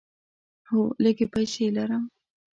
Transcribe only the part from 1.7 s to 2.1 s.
لرم